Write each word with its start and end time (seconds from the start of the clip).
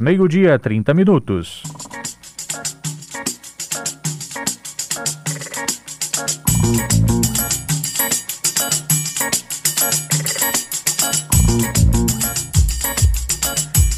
Meio-dia, 0.00 0.56
30 0.60 0.94
minutos. 0.94 1.60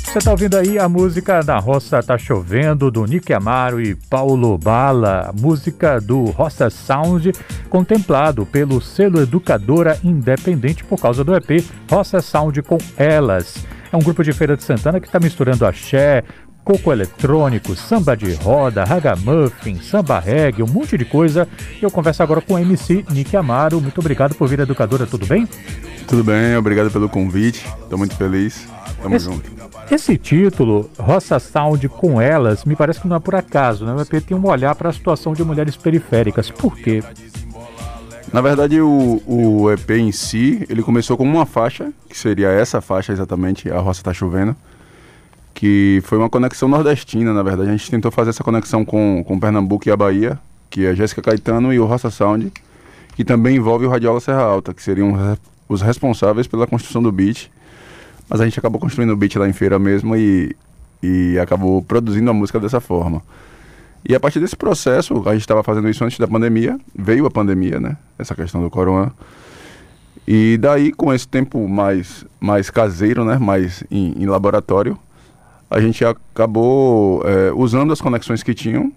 Você 0.06 0.18
está 0.18 0.30
ouvindo 0.30 0.56
aí 0.56 0.78
a 0.78 0.88
música 0.88 1.42
da 1.42 1.58
Roça 1.58 2.02
Tá 2.02 2.16
Chovendo, 2.16 2.90
do 2.90 3.04
Nick 3.04 3.30
Amaro 3.34 3.78
e 3.78 3.94
Paulo 3.94 4.56
Bala, 4.56 5.30
música 5.38 6.00
do 6.00 6.24
Roça 6.30 6.70
Sound, 6.70 7.30
contemplado 7.68 8.46
pelo 8.46 8.80
selo 8.80 9.20
Educadora 9.20 9.98
Independente 10.02 10.82
por 10.82 10.98
causa 10.98 11.22
do 11.22 11.36
EP 11.36 11.62
Roça 11.90 12.22
Sound 12.22 12.62
com 12.62 12.78
Elas. 12.96 13.66
É 13.92 13.96
um 13.96 14.00
grupo 14.00 14.22
de 14.22 14.32
Feira 14.32 14.56
de 14.56 14.62
Santana 14.62 15.00
que 15.00 15.06
está 15.06 15.18
misturando 15.18 15.66
axé, 15.66 16.22
coco 16.64 16.92
eletrônico, 16.92 17.74
samba 17.74 18.16
de 18.16 18.32
roda, 18.34 18.84
ragamuffin, 18.84 19.76
samba 19.80 20.20
reggae, 20.20 20.62
um 20.62 20.68
monte 20.68 20.96
de 20.96 21.04
coisa. 21.04 21.48
Eu 21.80 21.90
converso 21.90 22.22
agora 22.22 22.40
com 22.40 22.54
o 22.54 22.58
MC 22.58 23.04
Nick 23.10 23.36
Amaro. 23.36 23.80
Muito 23.80 23.98
obrigado 23.98 24.34
por 24.34 24.48
vir, 24.48 24.60
Educadora, 24.60 25.06
tudo 25.06 25.26
bem? 25.26 25.48
Tudo 26.06 26.22
bem, 26.22 26.56
obrigado 26.56 26.90
pelo 26.90 27.08
convite, 27.08 27.66
estou 27.82 27.98
muito 27.98 28.14
feliz. 28.16 28.68
Tamo 29.02 29.16
esse, 29.16 29.24
junto. 29.24 29.50
Esse 29.90 30.18
título, 30.18 30.90
Roça 30.98 31.38
Sound 31.38 31.88
com 31.88 32.20
elas, 32.20 32.64
me 32.64 32.76
parece 32.76 33.00
que 33.00 33.08
não 33.08 33.16
é 33.16 33.20
por 33.20 33.34
acaso, 33.34 33.84
né? 33.84 33.94
O 33.94 34.00
EP 34.00 34.22
tem 34.24 34.36
um 34.36 34.46
olhar 34.46 34.74
para 34.74 34.90
a 34.90 34.92
situação 34.92 35.32
de 35.32 35.42
mulheres 35.42 35.76
periféricas. 35.76 36.50
Por 36.50 36.76
quê? 36.76 37.02
Na 38.32 38.40
verdade, 38.40 38.80
o, 38.80 39.20
o 39.26 39.72
EP 39.72 39.90
em 39.90 40.12
si, 40.12 40.64
ele 40.68 40.82
começou 40.82 41.16
com 41.16 41.24
uma 41.24 41.44
faixa, 41.44 41.92
que 42.08 42.16
seria 42.16 42.48
essa 42.48 42.80
faixa 42.80 43.12
exatamente, 43.12 43.68
A 43.68 43.80
Roça 43.80 44.04
Tá 44.04 44.14
Chovendo, 44.14 44.54
que 45.52 46.00
foi 46.04 46.16
uma 46.16 46.30
conexão 46.30 46.68
nordestina, 46.68 47.34
na 47.34 47.42
verdade. 47.42 47.70
A 47.70 47.72
gente 47.72 47.90
tentou 47.90 48.10
fazer 48.12 48.30
essa 48.30 48.44
conexão 48.44 48.84
com, 48.84 49.24
com 49.26 49.38
Pernambuco 49.38 49.88
e 49.88 49.90
a 49.90 49.96
Bahia, 49.96 50.38
que 50.70 50.86
é 50.86 50.94
Jéssica 50.94 51.20
Caetano 51.20 51.72
e 51.72 51.80
o 51.80 51.86
Roça 51.86 52.08
Sound, 52.08 52.52
que 53.16 53.24
também 53.24 53.56
envolve 53.56 53.84
o 53.84 53.90
Radiola 53.90 54.20
Serra 54.20 54.42
Alta, 54.42 54.72
que 54.72 54.82
seriam 54.82 55.36
os 55.68 55.82
responsáveis 55.82 56.46
pela 56.46 56.68
construção 56.68 57.02
do 57.02 57.10
beat. 57.10 57.50
Mas 58.28 58.40
a 58.40 58.44
gente 58.44 58.56
acabou 58.60 58.80
construindo 58.80 59.10
o 59.10 59.16
beat 59.16 59.34
lá 59.34 59.48
em 59.48 59.52
feira 59.52 59.76
mesmo 59.76 60.14
e, 60.14 60.54
e 61.02 61.36
acabou 61.40 61.82
produzindo 61.82 62.30
a 62.30 62.32
música 62.32 62.60
dessa 62.60 62.78
forma. 62.78 63.22
E 64.08 64.14
a 64.14 64.20
partir 64.20 64.40
desse 64.40 64.56
processo, 64.56 65.22
a 65.28 65.32
gente 65.32 65.42
estava 65.42 65.62
fazendo 65.62 65.88
isso 65.88 66.04
antes 66.04 66.18
da 66.18 66.26
pandemia, 66.26 66.78
veio 66.94 67.26
a 67.26 67.30
pandemia, 67.30 67.78
né? 67.78 67.96
Essa 68.18 68.34
questão 68.34 68.62
do 68.62 68.70
corona. 68.70 69.12
E 70.26 70.56
daí, 70.58 70.92
com 70.92 71.12
esse 71.12 71.28
tempo 71.28 71.68
mais, 71.68 72.24
mais 72.40 72.70
caseiro, 72.70 73.24
né? 73.24 73.38
Mais 73.38 73.84
em, 73.90 74.14
em 74.16 74.26
laboratório, 74.26 74.98
a 75.70 75.80
gente 75.80 76.04
acabou 76.04 77.22
é, 77.26 77.52
usando 77.52 77.92
as 77.92 78.00
conexões 78.00 78.42
que 78.42 78.54
tinham 78.54 78.92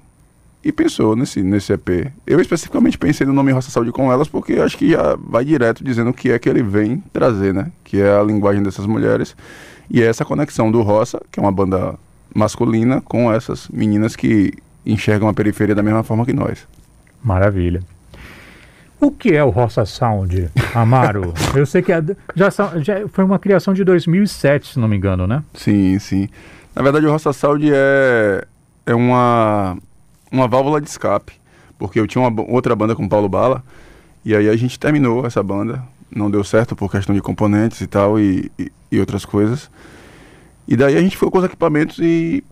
e 0.64 0.72
pensou 0.72 1.16
nesse, 1.16 1.44
nesse 1.44 1.74
EP. 1.74 2.12
Eu 2.26 2.40
especificamente 2.40 2.98
pensei 2.98 3.28
no 3.28 3.34
nome 3.34 3.52
Roça 3.52 3.70
Saúde 3.70 3.92
com 3.92 4.12
elas 4.12 4.30
porque 4.30 4.54
acho 4.54 4.78
que 4.78 4.92
já 4.92 5.18
vai 5.18 5.44
direto 5.44 5.84
dizendo 5.84 6.12
o 6.12 6.14
que 6.14 6.32
é 6.32 6.40
que 6.40 6.48
ele 6.48 6.64
vem 6.64 7.04
trazer, 7.12 7.54
né? 7.54 7.72
Que 7.84 8.00
é 8.00 8.18
a 8.18 8.24
linguagem 8.24 8.64
dessas 8.64 8.86
mulheres 8.86 9.36
e 9.90 10.02
é 10.02 10.06
essa 10.06 10.24
conexão 10.24 10.72
do 10.72 10.82
Roça, 10.82 11.22
que 11.30 11.40
é 11.40 11.44
uma 11.44 11.52
banda 11.52 11.96
masculina, 12.34 13.02
com 13.02 13.32
essas 13.32 13.68
meninas 13.68 14.16
que 14.16 14.54
enxergam 14.86 15.28
a 15.28 15.34
periferia 15.34 15.76
da 15.76 15.84
mesma 15.84 16.04
forma 16.04 16.26
que 16.26 16.34
nós. 16.34 16.68
Maravilha. 17.24 17.82
O 19.00 19.12
que 19.12 19.34
é 19.34 19.44
o 19.44 19.50
Roça 19.50 19.86
Sound, 19.86 20.50
Amaro? 20.74 21.34
Eu 21.54 21.66
sei 21.66 21.82
que 21.82 21.92
é, 21.92 22.02
já, 22.36 22.50
já 22.80 23.08
foi 23.10 23.24
uma 23.24 23.38
criação 23.38 23.74
de 23.74 23.84
2007, 23.84 24.74
se 24.74 24.80
não 24.80 24.88
me 24.88 24.96
engano, 24.96 25.28
né? 25.28 25.44
Sim, 25.54 26.00
sim. 26.00 26.30
Na 26.74 26.82
verdade, 26.82 27.06
o 27.06 27.12
Roça 27.12 27.34
Sound 27.34 27.70
é, 27.72 28.46
é 28.86 28.96
uma 28.96 29.78
uma 30.34 30.48
válvula 30.48 30.82
de 30.82 30.90
escape, 30.90 31.34
porque 31.78 32.00
eu 32.00 32.08
tinha 32.08 32.28
uma 32.28 32.42
outra 32.50 32.76
banda 32.76 32.96
com 32.96 33.08
Paulo 33.08 33.30
Bala, 33.30 33.64
e 34.26 34.36
aí 34.36 34.50
a 34.50 34.56
gente 34.56 34.80
terminou 34.80 35.28
essa 35.28 35.44
banda, 35.44 35.84
não 36.14 36.32
deu 36.32 36.44
certo 36.44 36.76
por 36.76 36.90
questão 36.90 37.14
de 37.14 37.22
componentes 37.22 37.82
e 37.82 37.88
tal, 37.88 38.20
e, 38.20 38.52
e, 38.58 38.72
e 38.92 39.00
outras 39.00 39.26
coisas. 39.26 39.70
E 40.68 40.76
daí 40.76 40.98
a 40.98 41.02
gente 41.02 41.16
foi 41.16 41.30
com 41.30 41.38
os 41.38 41.46
equipamentos 41.46 42.00
e 42.00 42.44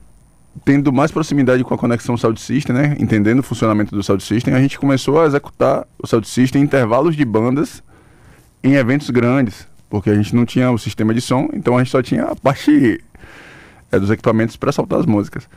tendo 0.66 0.92
mais 0.92 1.12
proximidade 1.12 1.64
com 1.64 1.74
a 1.74 1.78
conexão 1.78 2.18
Sound 2.18 2.40
System, 2.40 2.76
né, 2.76 2.96
entendendo 3.00 3.40
o 3.40 3.44
funcionamento 3.44 3.96
do 3.96 4.04
Sound 4.04 4.22
System, 4.24 4.54
a 4.54 4.62
gente 4.62 4.78
começou 4.78 5.22
a 5.22 5.26
executar 5.26 5.88
o 5.98 6.06
Sound 6.06 6.28
System 6.28 6.62
em 6.62 6.66
intervalos 6.66 7.16
de 7.16 7.24
bandas 7.26 7.82
em 8.64 8.74
eventos 8.74 9.10
grandes, 9.10 9.68
porque 9.90 10.10
a 10.10 10.16
gente 10.16 10.36
não 10.36 10.46
tinha 10.46 10.70
o 10.72 10.78
sistema 10.78 11.14
de 11.14 11.22
som, 11.22 11.50
então 11.54 11.78
a 11.78 11.84
gente 11.84 11.92
só 11.92 12.02
tinha 12.02 12.26
a 12.26 12.36
parte 12.36 13.02
é, 13.92 14.00
dos 14.00 14.10
equipamentos 14.10 14.56
para 14.56 14.72
soltar 14.72 15.00
as 15.00 15.06
músicas. 15.06 15.50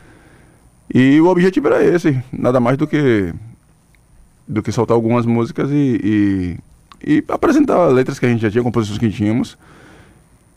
E 0.92 1.20
o 1.20 1.26
objetivo 1.26 1.68
era 1.68 1.82
esse, 1.82 2.22
nada 2.32 2.60
mais 2.60 2.76
do 2.76 2.86
que 2.86 3.32
do 4.46 4.62
que 4.62 4.70
soltar 4.70 4.94
algumas 4.94 5.24
músicas 5.24 5.70
e, 5.70 6.58
e, 7.02 7.16
e 7.16 7.24
apresentar 7.28 7.86
letras 7.86 8.18
que 8.18 8.26
a 8.26 8.28
gente 8.28 8.42
já 8.42 8.50
tinha, 8.50 8.62
composições 8.62 8.98
que 8.98 9.10
tínhamos. 9.10 9.56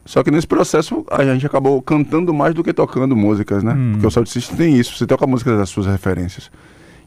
Só 0.07 0.23
que 0.23 0.31
nesse 0.31 0.47
processo 0.47 1.05
a 1.11 1.21
gente 1.25 1.45
acabou 1.45 1.81
cantando 1.81 2.33
mais 2.33 2.53
do 2.53 2.63
que 2.63 2.71
tocando 2.71 3.13
músicas, 3.13 3.61
né? 3.61 3.73
Hum. 3.73 3.91
Porque 3.91 4.07
o 4.07 4.09
Sound 4.09 4.29
System 4.29 4.55
tem 4.55 4.77
isso, 4.77 4.95
você 4.95 5.05
toca 5.05 5.27
músicas 5.27 5.57
das 5.57 5.69
suas 5.69 5.85
referências. 5.85 6.49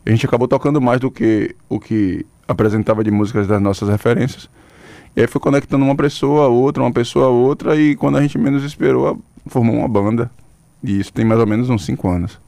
E 0.05 0.11
a 0.11 0.13
gente 0.13 0.27
acabou 0.27 0.47
tocando 0.47 0.83
mais 0.83 1.01
do 1.01 1.11
que 1.11 1.57
o 1.67 1.81
que 1.81 2.27
apresentava 2.47 3.03
de 3.03 3.11
músicas 3.11 3.47
das 3.47 3.61
nossas 3.61 3.89
referências. 3.89 4.51
E 5.17 5.23
aí 5.23 5.27
foi 5.27 5.41
conectando 5.41 5.83
uma 5.83 5.97
pessoa 5.97 6.45
a 6.45 6.49
outra, 6.49 6.83
uma 6.83 6.93
pessoa 6.93 7.27
a 7.27 7.29
outra, 7.31 7.75
e 7.75 7.97
quando 7.97 8.19
a 8.19 8.23
gente 8.23 8.37
menos 8.37 8.63
esperou, 8.65 9.19
formou 9.47 9.77
uma 9.77 9.89
banda. 9.89 10.31
E 10.85 11.01
isso 11.01 11.11
tem 11.11 11.25
mais 11.25 11.41
ou 11.41 11.47
menos 11.47 11.71
uns 11.71 11.87
cinco 11.87 12.07
anos. 12.07 12.39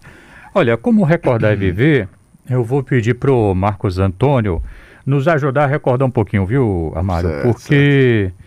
Olha, 0.55 0.77
como 0.77 1.03
recordar 1.03 1.55
e 1.55 1.57
viver, 1.57 2.11
eu 2.49 2.63
vou 2.63 2.83
pedir 2.83 3.15
pro 3.15 3.55
Marcos 3.55 3.99
Antônio 3.99 4.63
nos 5.07 5.27
ajudar 5.27 5.65
a 5.65 5.67
recordar 5.67 6.07
um 6.07 6.11
pouquinho, 6.11 6.45
viu, 6.45 6.93
Amaro? 6.95 7.29
Certo, 7.29 7.43
Porque 7.43 8.33
certo. 8.35 8.43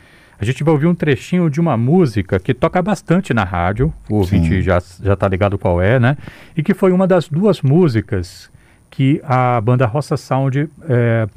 A 0.46 0.52
gente 0.52 0.64
vai 0.64 0.74
ouvir 0.74 0.86
um 0.86 0.94
trechinho 0.94 1.50
de 1.50 1.60
uma 1.60 1.76
música 1.76 2.40
que 2.40 2.54
toca 2.54 2.80
bastante 2.80 3.34
na 3.34 3.44
rádio, 3.44 3.92
o 4.08 4.18
ouvinte 4.18 4.62
já, 4.62 4.80
já 5.02 5.16
tá 5.16 5.28
ligado 5.28 5.58
qual 5.58 5.82
é, 5.82 6.00
né? 6.00 6.16
E 6.56 6.62
que 6.62 6.74
foi 6.74 6.92
uma 6.92 7.08
das 7.08 7.28
duas 7.28 7.64
músicas 7.64 8.52
que 8.92 9.20
a 9.24 9.60
banda 9.60 9.88
Roça 9.88 10.16
Sound 10.16 10.70
é, 10.88 11.28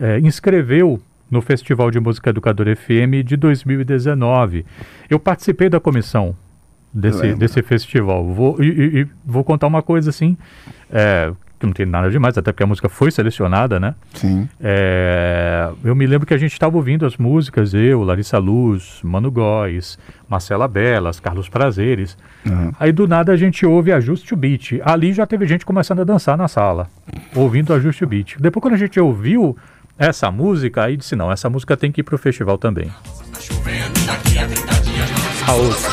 é, 0.00 0.20
inscreveu 0.20 1.02
no 1.28 1.42
Festival 1.42 1.90
de 1.90 1.98
Música 1.98 2.30
Educador 2.30 2.66
FM 2.76 3.24
de 3.24 3.36
2019. 3.36 4.64
Eu 5.10 5.18
participei 5.18 5.68
da 5.68 5.80
comissão 5.80 6.36
desse, 6.94 7.34
desse 7.34 7.60
festival. 7.62 8.24
Vou, 8.32 8.62
e, 8.62 8.68
e, 8.68 9.00
e, 9.00 9.08
vou 9.24 9.42
contar 9.42 9.66
uma 9.66 9.82
coisa 9.82 10.10
assim, 10.10 10.36
é, 10.90 11.32
que 11.62 11.66
não 11.66 11.72
tem 11.72 11.86
nada 11.86 12.10
demais, 12.10 12.36
até 12.36 12.50
porque 12.52 12.64
a 12.64 12.66
música 12.66 12.88
foi 12.88 13.10
selecionada, 13.10 13.78
né? 13.78 13.94
Sim. 14.14 14.48
É, 14.60 15.70
eu 15.84 15.94
me 15.94 16.06
lembro 16.06 16.26
que 16.26 16.34
a 16.34 16.36
gente 16.36 16.52
estava 16.52 16.76
ouvindo 16.76 17.06
as 17.06 17.16
músicas, 17.16 17.72
eu, 17.72 18.02
Larissa 18.02 18.38
Luz, 18.38 19.00
Mano 19.02 19.30
Góes, 19.30 19.98
Marcela 20.28 20.66
Belas, 20.66 21.20
Carlos 21.20 21.48
Prazeres. 21.48 22.18
Uhum. 22.44 22.72
Aí 22.78 22.90
do 22.90 23.06
nada 23.06 23.32
a 23.32 23.36
gente 23.36 23.64
ouve 23.64 23.92
Ajuste 23.92 24.34
o 24.34 24.36
Beat. 24.36 24.80
Ali 24.84 25.12
já 25.12 25.24
teve 25.24 25.46
gente 25.46 25.64
começando 25.64 26.00
a 26.00 26.04
dançar 26.04 26.36
na 26.36 26.48
sala, 26.48 26.88
ouvindo 27.34 27.72
Ajuste 27.72 28.02
o 28.02 28.06
Beat. 28.08 28.36
Depois 28.40 28.60
quando 28.60 28.74
a 28.74 28.78
gente 28.78 28.98
ouviu 28.98 29.56
essa 29.96 30.30
música, 30.30 30.82
aí 30.82 30.96
disse, 30.96 31.14
não, 31.14 31.30
essa 31.30 31.48
música 31.48 31.76
tem 31.76 31.92
que 31.92 32.00
ir 32.00 32.04
pro 32.04 32.18
festival 32.18 32.58
também. 32.58 32.90
Tá 33.32 33.40
chovendo, 33.40 34.06
daqui 34.06 34.38
a 34.38 34.46
30 34.48 34.80
dias, 34.80 35.10
a 35.46 35.52
outra. 35.52 35.92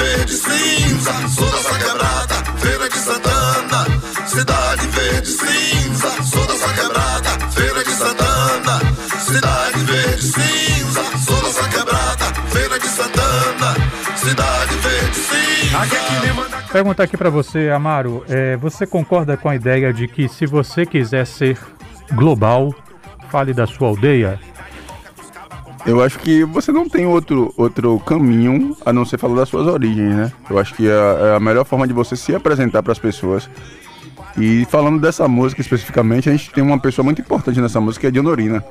Verde 0.00 0.32
Cinza, 0.32 1.12
sou 1.28 1.50
dessa 1.50 1.78
quebrada, 1.78 2.34
Feira 2.58 2.88
de 2.88 2.96
Santana, 2.96 3.84
Cidade 4.26 4.86
Verde 4.86 5.28
Cinza, 5.28 6.22
sou 6.22 6.46
dessa 6.46 6.72
quebrada, 6.72 7.50
Feira 7.50 7.84
de 7.84 7.90
Santana, 7.90 8.80
Cidade 9.20 9.84
Verde 9.84 10.22
Cinza, 10.22 11.02
sou 11.18 11.42
dessa 11.42 11.68
quebrada, 11.68 12.24
Feira 12.48 12.78
de 12.78 12.86
Santana, 12.86 13.74
Cidade 14.16 14.74
Verde 14.76 15.16
Cinza. 15.16 16.72
Perguntar 16.72 17.02
aqui 17.02 17.18
para 17.18 17.28
você, 17.28 17.68
Amaro, 17.68 18.24
é, 18.26 18.56
você 18.56 18.86
concorda 18.86 19.36
com 19.36 19.50
a 19.50 19.54
ideia 19.54 19.92
de 19.92 20.08
que 20.08 20.30
se 20.30 20.46
você 20.46 20.86
quiser 20.86 21.26
ser 21.26 21.58
global, 22.14 22.74
fale 23.28 23.52
da 23.52 23.66
sua 23.66 23.88
aldeia? 23.88 24.40
Eu 25.90 26.00
acho 26.00 26.20
que 26.20 26.44
você 26.44 26.70
não 26.70 26.88
tem 26.88 27.04
outro, 27.04 27.52
outro 27.56 27.98
caminho 27.98 28.76
a 28.86 28.92
não 28.92 29.04
ser 29.04 29.18
falar 29.18 29.34
das 29.34 29.48
suas 29.48 29.66
origens, 29.66 30.14
né? 30.14 30.32
Eu 30.48 30.56
acho 30.56 30.72
que 30.72 30.88
é, 30.88 30.92
é 30.92 31.34
a 31.34 31.40
melhor 31.40 31.64
forma 31.64 31.84
de 31.84 31.92
você 31.92 32.14
se 32.14 32.32
apresentar 32.32 32.80
para 32.80 32.92
as 32.92 32.98
pessoas. 33.00 33.50
E 34.38 34.64
falando 34.66 35.00
dessa 35.00 35.26
música 35.26 35.60
especificamente, 35.60 36.28
a 36.28 36.32
gente 36.32 36.52
tem 36.52 36.62
uma 36.62 36.78
pessoa 36.78 37.04
muito 37.04 37.20
importante 37.20 37.60
nessa 37.60 37.80
música, 37.80 38.02
que 38.02 38.06
é 38.06 38.10
Dionorina. 38.12 38.64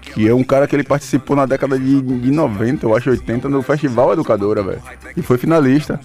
Que 0.00 0.26
é 0.26 0.34
um 0.34 0.42
cara 0.42 0.66
que 0.66 0.74
ele 0.74 0.82
participou 0.82 1.36
na 1.36 1.44
década 1.44 1.78
de, 1.78 2.00
de 2.00 2.30
90, 2.30 2.86
eu 2.86 2.96
acho 2.96 3.10
80, 3.10 3.46
no 3.46 3.60
Festival 3.60 4.14
Educadora, 4.14 4.62
velho. 4.62 4.82
E 5.14 5.20
foi 5.20 5.36
finalista. 5.36 6.00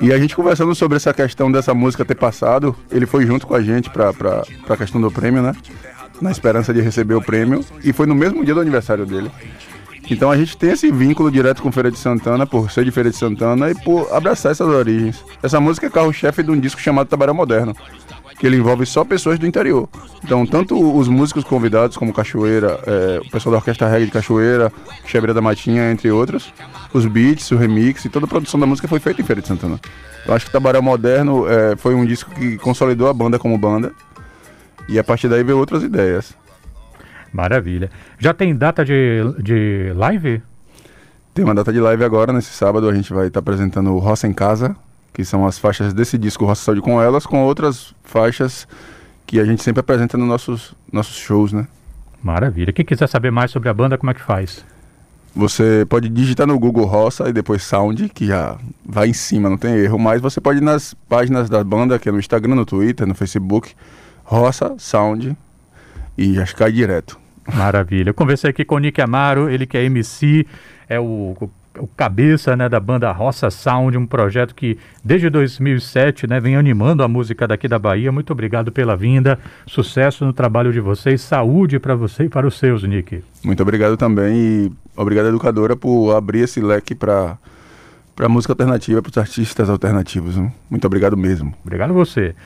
E 0.00 0.12
a 0.12 0.18
gente 0.18 0.36
conversando 0.36 0.76
sobre 0.76 0.96
essa 0.96 1.12
questão 1.12 1.50
dessa 1.50 1.74
música 1.74 2.04
ter 2.04 2.14
passado, 2.14 2.76
ele 2.88 3.04
foi 3.04 3.26
junto 3.26 3.48
com 3.48 3.54
a 3.56 3.60
gente 3.60 3.90
pra, 3.90 4.12
pra, 4.12 4.44
pra 4.64 4.76
questão 4.76 5.00
do 5.00 5.10
prêmio, 5.10 5.42
né? 5.42 5.56
Na 6.20 6.30
esperança 6.30 6.72
de 6.72 6.80
receber 6.80 7.14
o 7.14 7.22
prêmio. 7.22 7.64
E 7.82 7.92
foi 7.92 8.06
no 8.06 8.14
mesmo 8.14 8.44
dia 8.44 8.54
do 8.54 8.60
aniversário 8.60 9.06
dele. 9.06 9.30
Então 10.10 10.28
a 10.28 10.36
gente 10.36 10.56
tem 10.56 10.70
esse 10.70 10.90
vínculo 10.90 11.30
direto 11.30 11.62
com 11.62 11.70
Feira 11.70 11.90
de 11.90 11.96
Santana, 11.96 12.44
por 12.44 12.70
ser 12.70 12.84
de 12.84 12.90
Feira 12.90 13.10
de 13.10 13.16
Santana 13.16 13.70
e 13.70 13.74
por 13.76 14.12
abraçar 14.12 14.50
essas 14.50 14.66
origens. 14.66 15.24
Essa 15.40 15.60
música 15.60 15.86
é 15.86 15.90
carro-chefe 15.90 16.42
de 16.42 16.50
um 16.50 16.58
disco 16.58 16.80
chamado 16.80 17.06
Tabaré 17.06 17.32
Moderno, 17.32 17.76
que 18.36 18.44
ele 18.44 18.56
envolve 18.56 18.84
só 18.86 19.04
pessoas 19.04 19.38
do 19.38 19.46
interior. 19.46 19.88
Então, 20.24 20.44
tanto 20.44 20.74
os 20.98 21.06
músicos 21.06 21.44
convidados, 21.44 21.96
como 21.96 22.12
Cachoeira, 22.12 22.80
é, 22.86 23.20
o 23.24 23.30
pessoal 23.30 23.52
da 23.52 23.58
Orquestra 23.58 23.88
Reggae 23.88 24.06
de 24.06 24.10
Cachoeira, 24.10 24.72
Chebeira 25.06 25.32
da 25.32 25.40
Matinha, 25.40 25.92
entre 25.92 26.10
outros, 26.10 26.52
os 26.92 27.06
beats, 27.06 27.48
o 27.52 27.56
remix 27.56 28.04
e 28.04 28.08
toda 28.08 28.26
a 28.26 28.28
produção 28.28 28.58
da 28.58 28.66
música 28.66 28.88
foi 28.88 28.98
feita 28.98 29.20
em 29.20 29.24
Feira 29.24 29.40
de 29.40 29.46
Santana. 29.46 29.78
Eu 30.26 30.34
acho 30.34 30.46
que 30.46 30.52
Tabaré 30.52 30.80
Moderno 30.80 31.46
é, 31.48 31.76
foi 31.76 31.94
um 31.94 32.04
disco 32.04 32.34
que 32.34 32.58
consolidou 32.58 33.08
a 33.08 33.14
banda 33.14 33.38
como 33.38 33.56
banda 33.56 33.92
e 34.90 34.98
a 34.98 35.04
partir 35.04 35.28
daí 35.28 35.42
veio 35.42 35.58
outras 35.58 35.82
ideias. 35.82 36.36
Maravilha. 37.32 37.90
Já 38.18 38.34
tem 38.34 38.54
data 38.54 38.84
de, 38.84 39.22
de 39.40 39.92
live? 39.94 40.42
Tem 41.32 41.44
uma 41.44 41.54
data 41.54 41.72
de 41.72 41.80
live 41.80 42.04
agora, 42.04 42.32
nesse 42.32 42.52
sábado 42.52 42.88
a 42.88 42.94
gente 42.94 43.12
vai 43.12 43.28
estar 43.28 43.40
tá 43.40 43.50
apresentando 43.50 43.92
o 43.92 43.98
Roça 43.98 44.26
em 44.26 44.32
Casa, 44.32 44.76
que 45.12 45.24
são 45.24 45.46
as 45.46 45.58
faixas 45.58 45.94
desse 45.94 46.18
disco 46.18 46.44
Roça 46.44 46.64
Saúde 46.64 46.80
com 46.80 47.00
elas, 47.00 47.24
com 47.24 47.42
outras 47.44 47.94
faixas 48.02 48.66
que 49.26 49.38
a 49.38 49.44
gente 49.44 49.62
sempre 49.62 49.78
apresenta 49.78 50.18
nos 50.18 50.26
nossos, 50.26 50.74
nossos 50.92 51.16
shows, 51.16 51.52
né? 51.52 51.68
Maravilha. 52.20 52.72
Quem 52.72 52.84
quiser 52.84 53.08
saber 53.08 53.30
mais 53.30 53.52
sobre 53.52 53.68
a 53.68 53.74
banda, 53.74 53.96
como 53.96 54.10
é 54.10 54.14
que 54.14 54.20
faz? 54.20 54.64
Você 55.34 55.86
pode 55.88 56.08
digitar 56.08 56.46
no 56.46 56.58
Google 56.58 56.84
Roça 56.84 57.28
e 57.28 57.32
depois 57.32 57.62
Sound, 57.62 58.08
que 58.08 58.26
já 58.26 58.58
vai 58.84 59.08
em 59.08 59.12
cima, 59.12 59.48
não 59.48 59.56
tem 59.56 59.74
erro. 59.76 59.98
Mas 59.98 60.20
você 60.20 60.40
pode 60.40 60.58
ir 60.58 60.62
nas 60.62 60.92
páginas 61.08 61.48
da 61.48 61.62
banda, 61.62 61.98
que 61.98 62.08
é 62.08 62.12
no 62.12 62.18
Instagram, 62.18 62.56
no 62.56 62.66
Twitter, 62.66 63.06
no 63.06 63.14
Facebook, 63.14 63.72
Roça 64.30 64.76
Sound, 64.78 65.36
e 66.16 66.34
já 66.34 66.46
cai 66.46 66.70
direto. 66.70 67.18
Maravilha. 67.52 68.10
Eu 68.10 68.14
conversei 68.14 68.48
aqui 68.48 68.64
com 68.64 68.76
o 68.76 68.78
Nick 68.78 69.00
Amaro, 69.00 69.50
ele 69.50 69.66
que 69.66 69.76
é 69.76 69.82
MC, 69.82 70.46
é 70.88 71.00
o, 71.00 71.36
o 71.76 71.86
cabeça 71.96 72.54
né, 72.54 72.68
da 72.68 72.78
banda 72.78 73.10
Roça 73.10 73.50
Sound, 73.50 73.98
um 73.98 74.06
projeto 74.06 74.54
que 74.54 74.78
desde 75.02 75.28
2007 75.28 76.28
né, 76.28 76.38
vem 76.38 76.54
animando 76.54 77.02
a 77.02 77.08
música 77.08 77.48
daqui 77.48 77.66
da 77.66 77.76
Bahia. 77.76 78.12
Muito 78.12 78.32
obrigado 78.32 78.70
pela 78.70 78.96
vinda, 78.96 79.36
sucesso 79.66 80.24
no 80.24 80.32
trabalho 80.32 80.72
de 80.72 80.78
vocês, 80.78 81.20
saúde 81.20 81.80
para 81.80 81.96
você 81.96 82.24
e 82.24 82.28
para 82.28 82.46
os 82.46 82.56
seus, 82.56 82.84
Nick. 82.84 83.24
Muito 83.42 83.60
obrigado 83.64 83.96
também 83.96 84.36
e 84.36 84.72
obrigado, 84.94 85.26
educadora, 85.26 85.74
por 85.74 86.14
abrir 86.14 86.42
esse 86.42 86.60
leque 86.60 86.94
para 86.94 87.36
para 88.14 88.28
música 88.28 88.52
alternativa, 88.52 89.00
para 89.00 89.08
os 89.08 89.16
artistas 89.16 89.70
alternativos. 89.70 90.36
Muito 90.68 90.84
obrigado 90.84 91.16
mesmo. 91.16 91.54
Obrigado 91.64 91.90
a 91.90 91.94
você. 91.94 92.34